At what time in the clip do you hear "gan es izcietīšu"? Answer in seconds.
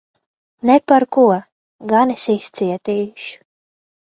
1.93-3.31